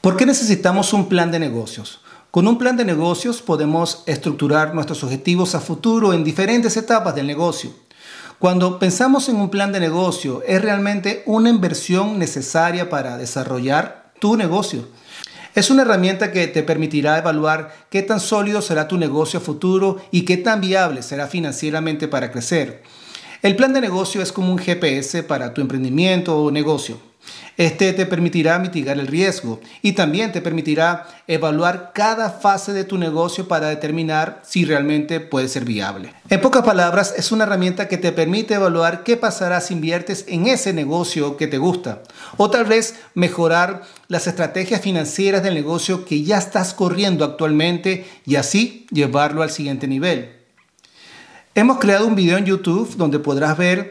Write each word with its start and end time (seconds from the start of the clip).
¿Por 0.00 0.16
qué 0.16 0.26
necesitamos 0.26 0.92
un 0.92 1.08
plan 1.08 1.32
de 1.32 1.40
negocios? 1.40 2.00
Con 2.30 2.46
un 2.46 2.56
plan 2.56 2.76
de 2.76 2.84
negocios 2.84 3.42
podemos 3.42 4.04
estructurar 4.06 4.72
nuestros 4.72 5.02
objetivos 5.02 5.56
a 5.56 5.60
futuro 5.60 6.12
en 6.12 6.22
diferentes 6.22 6.76
etapas 6.76 7.16
del 7.16 7.26
negocio. 7.26 7.72
Cuando 8.38 8.78
pensamos 8.78 9.28
en 9.28 9.34
un 9.34 9.50
plan 9.50 9.72
de 9.72 9.80
negocio, 9.80 10.44
es 10.46 10.62
realmente 10.62 11.24
una 11.26 11.50
inversión 11.50 12.16
necesaria 12.16 12.88
para 12.88 13.16
desarrollar 13.16 14.12
tu 14.20 14.36
negocio. 14.36 14.86
Es 15.56 15.68
una 15.68 15.82
herramienta 15.82 16.30
que 16.30 16.46
te 16.46 16.62
permitirá 16.62 17.18
evaluar 17.18 17.74
qué 17.90 18.02
tan 18.02 18.20
sólido 18.20 18.62
será 18.62 18.86
tu 18.86 18.98
negocio 18.98 19.40
a 19.40 19.42
futuro 19.42 19.96
y 20.12 20.22
qué 20.22 20.36
tan 20.36 20.60
viable 20.60 21.02
será 21.02 21.26
financieramente 21.26 22.06
para 22.06 22.30
crecer. 22.30 22.84
El 23.42 23.56
plan 23.56 23.72
de 23.72 23.80
negocio 23.80 24.22
es 24.22 24.30
como 24.30 24.52
un 24.52 24.58
GPS 24.58 25.24
para 25.24 25.52
tu 25.52 25.60
emprendimiento 25.60 26.38
o 26.38 26.52
negocio. 26.52 27.07
Este 27.56 27.92
te 27.92 28.06
permitirá 28.06 28.58
mitigar 28.60 28.98
el 28.98 29.08
riesgo 29.08 29.60
y 29.82 29.92
también 29.92 30.30
te 30.30 30.40
permitirá 30.40 31.08
evaluar 31.26 31.90
cada 31.92 32.30
fase 32.30 32.72
de 32.72 32.84
tu 32.84 32.98
negocio 32.98 33.48
para 33.48 33.68
determinar 33.68 34.40
si 34.44 34.64
realmente 34.64 35.18
puede 35.18 35.48
ser 35.48 35.64
viable. 35.64 36.14
En 36.30 36.40
pocas 36.40 36.62
palabras, 36.62 37.14
es 37.16 37.32
una 37.32 37.44
herramienta 37.44 37.88
que 37.88 37.98
te 37.98 38.12
permite 38.12 38.54
evaluar 38.54 39.02
qué 39.02 39.16
pasará 39.16 39.60
si 39.60 39.74
inviertes 39.74 40.24
en 40.28 40.46
ese 40.46 40.72
negocio 40.72 41.36
que 41.36 41.48
te 41.48 41.58
gusta 41.58 42.02
o 42.36 42.48
tal 42.48 42.64
vez 42.64 42.94
mejorar 43.14 43.82
las 44.06 44.28
estrategias 44.28 44.80
financieras 44.80 45.42
del 45.42 45.54
negocio 45.54 46.04
que 46.04 46.22
ya 46.22 46.38
estás 46.38 46.74
corriendo 46.74 47.24
actualmente 47.24 48.06
y 48.24 48.36
así 48.36 48.86
llevarlo 48.90 49.42
al 49.42 49.50
siguiente 49.50 49.88
nivel. 49.88 50.38
Hemos 51.54 51.78
creado 51.78 52.06
un 52.06 52.14
video 52.14 52.38
en 52.38 52.44
YouTube 52.44 52.96
donde 52.96 53.18
podrás 53.18 53.58
ver 53.58 53.88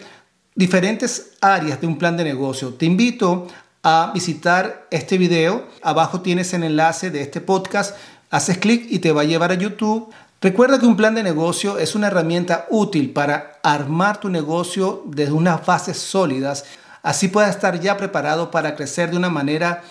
diferentes 0.57 1.33
áreas 1.39 1.79
de 1.79 1.87
un 1.87 1.97
plan 1.97 2.17
de 2.17 2.23
negocio. 2.23 2.73
Te 2.73 2.87
invito 2.87 3.47
a 3.83 4.11
visitar 4.13 4.87
este 4.89 5.17
video. 5.19 5.67
Abajo 5.83 6.21
tienes 6.21 6.51
el 6.53 6.63
enlace 6.63 7.11
de 7.11 7.21
este 7.21 7.41
podcast. 7.41 7.95
Haces 8.31 8.57
clic 8.57 8.87
y 8.89 8.99
te 8.99 9.11
va 9.11 9.21
a 9.21 9.25
llevar 9.25 9.51
a 9.51 9.55
YouTube. 9.55 10.11
Recuerda 10.41 10.79
que 10.79 10.87
un 10.87 10.97
plan 10.97 11.13
de 11.13 11.21
negocio 11.21 11.77
es 11.77 11.93
una 11.93 12.07
herramienta 12.07 12.65
útil 12.71 13.11
para 13.11 13.59
armar 13.63 14.19
tu 14.19 14.29
negocio 14.29 15.03
desde 15.05 15.31
unas 15.31 15.63
bases 15.63 15.97
sólidas. 15.97 16.65
Así 17.03 17.27
puedas 17.27 17.51
estar 17.55 17.79
ya 17.79 17.95
preparado 17.95 18.49
para 18.49 18.75
crecer 18.75 19.11
de 19.11 19.17
una 19.17 19.29
manera 19.29 19.83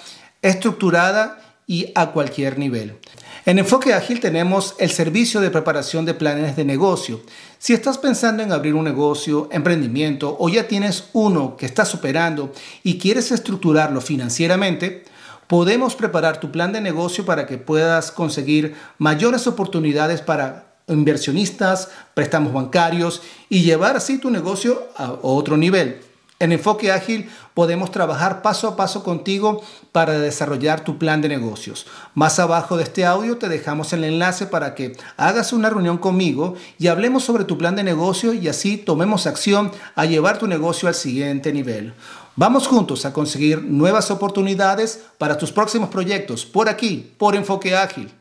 estructurada 0.43 1.39
y 1.69 1.93
a 1.95 2.09
cualquier 2.09 2.59
nivel. 2.59 2.99
En 3.47 3.61
Enfoque 3.61 3.95
Ágil 3.95 4.19
tenemos 4.19 4.75
el 4.81 4.91
servicio 4.91 5.41
de 5.41 5.53
preparación 5.53 6.05
de 6.05 6.15
planes 6.15 6.57
de 6.57 6.65
negocio. 6.65 7.21
Si 7.61 7.75
estás 7.75 7.97
pensando 7.97 8.43
en 8.43 8.51
abrir 8.51 8.75
un 8.75 8.83
negocio, 8.83 9.49
emprendimiento 9.53 10.37
o 10.41 10.49
ya 10.49 10.67
tienes 10.67 11.05
uno 11.13 11.57
que 11.57 11.65
estás 11.65 11.87
superando 11.87 12.53
y 12.83 12.99
quieres 12.99 13.31
estructurarlo 13.31 14.01
financieramente, 14.01 15.05
podemos 15.47 15.95
preparar 15.95 16.41
tu 16.41 16.51
plan 16.51 16.73
de 16.73 16.81
negocio 16.81 17.25
para 17.25 17.47
que 17.47 17.57
puedas 17.57 18.11
conseguir 18.11 18.75
mayores 18.99 19.47
oportunidades 19.47 20.23
para 20.23 20.75
inversionistas, 20.89 21.91
préstamos 22.15 22.53
bancarios 22.53 23.23
y 23.49 23.63
llevar 23.63 23.97
así 23.97 24.19
tu 24.19 24.29
negocio 24.29 24.89
a 24.97 25.13
otro 25.23 25.57
nivel. 25.57 26.01
En 26.39 26.53
Enfoque 26.53 26.93
Ágil 26.93 27.31
podemos 27.55 27.91
trabajar 27.91 28.43
paso 28.43 28.69
a 28.69 28.77
paso 28.77 29.03
contigo 29.03 29.63
para 29.91 30.19
desarrollar 30.19 30.85
tu 30.85 30.99
plan 30.99 31.23
de 31.23 31.31
negocios. 31.31 31.87
Más 32.15 32.39
abajo 32.39 32.77
de 32.77 32.83
este 32.83 33.07
audio 33.07 33.39
te 33.39 33.49
dejamos 33.49 33.95
el 33.95 34.05
enlace 34.05 34.45
para 34.45 34.75
que 34.75 34.95
hagas 35.17 35.55
una 35.55 35.71
reunión 35.71 35.97
conmigo 35.97 36.55
y 36.79 36.89
hablemos 36.89 37.25
sobre 37.25 37.45
tu 37.45 37.57
plan 37.57 37.75
de 37.75 37.85
negocio 37.85 38.35
y 38.35 38.49
así 38.49 38.77
tomemos 38.77 39.27
acción 39.27 39.73
a 39.95 40.05
llevar 40.05 40.39
tu 40.39 40.47
negocio 40.47 40.89
al 40.89 40.95
siguiente 40.95 41.55
nivel. 41.55 41.95
Vamos 42.39 42.67
juntos 42.67 43.07
a 43.07 43.15
conseguir 43.15 43.63
nuevas 43.63 44.11
oportunidades 44.11 45.05
para 45.17 45.39
tus 45.39 45.53
próximos 45.53 45.89
proyectos 45.89 46.45
por 46.45 46.69
aquí, 46.69 47.15
por 47.17 47.35
Enfoque 47.35 47.75
Ágil. 47.75 48.13